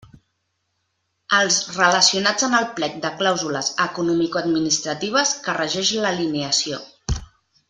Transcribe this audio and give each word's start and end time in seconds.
Els 1.39 1.57
relacionats 1.75 2.47
en 2.49 2.57
el 2.61 2.65
plec 2.79 2.97
de 3.05 3.11
clàusules 3.19 3.69
economicoadministratives 3.87 5.35
que 5.47 5.59
regeix 5.63 5.93
l'alienació. 6.07 6.83